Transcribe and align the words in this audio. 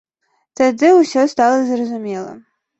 Тады 0.61 0.89
ўсё 1.01 1.27
стала 1.35 1.63
зразумела. 1.71 2.37